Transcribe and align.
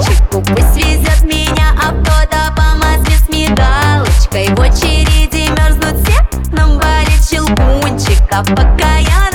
Мальчику 0.00 0.40
пусть 0.40 0.76
везет 0.76 1.22
меня 1.24 1.72
Авто 1.76 2.10
по 2.56 2.78
масле 2.78 3.16
с 3.16 3.28
мигалочкой 3.28 4.48
В 4.54 4.60
очереди 4.60 5.50
мерзнут 5.50 6.06
все 6.06 6.26
Нам 6.52 6.78
варит 6.78 7.22
щелкунчика 7.22 8.42
Пока 8.56 8.96
я 8.96 9.29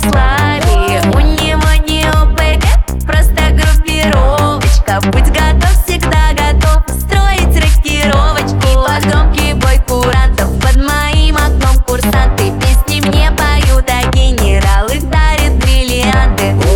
славе 0.00 1.00
Унимание 1.14 2.10
ОПГ, 2.10 3.04
просто 3.06 3.52
группировочка. 3.52 5.00
Будь 5.10 5.30
готов, 5.30 5.70
всегда 5.86 6.32
готов 6.32 6.82
строить 7.00 7.56
рокировочки 7.56 8.66
Потомки 8.74 9.52
бой 9.54 9.80
курантов 9.86 10.50
под 10.60 10.76
моим 10.76 11.36
окном 11.36 11.82
курсанты. 11.86 12.52
Песни 12.60 13.00
мне 13.06 13.30
поют, 13.32 13.84
а 13.88 14.10
генерал 14.10 14.86
их 14.88 15.08
дарит 15.10 15.36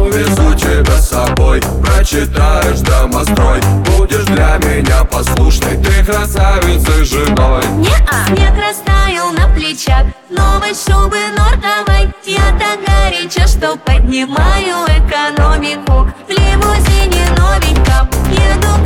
Увезу 0.00 0.54
тебя 0.54 0.98
с 0.98 1.08
собой, 1.08 1.60
прочитаешь 1.82 2.80
домострой. 2.80 3.60
Будешь 3.86 4.24
для 4.24 4.58
меня 4.58 5.04
послушной, 5.04 5.76
ты 5.78 6.04
красавица 6.04 7.04
женой. 7.04 7.62
Не-а, 7.76 8.28
не 8.30 8.46
красавица. 8.46 8.89
Что 13.60 13.76
поднимаю 13.76 14.86
экономику. 14.86 16.08
В 16.26 16.30
лимузине 16.30 17.26
новеньком 17.36 18.08
Еду 18.32 18.82